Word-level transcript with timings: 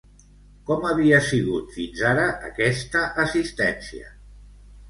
Com 0.69 0.87
havia 0.91 1.19
sigut, 1.25 1.69
fins 1.77 2.01
ara, 2.13 2.25
aquesta 2.49 3.05
assistència? 3.27 4.11